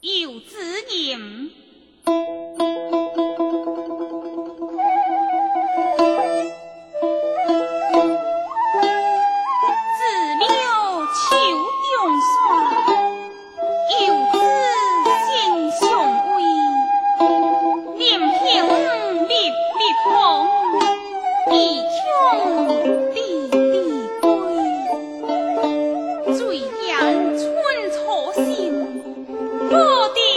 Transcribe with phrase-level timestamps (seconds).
[0.00, 0.56] 有子
[0.90, 1.50] 言。
[29.70, 30.27] 我的。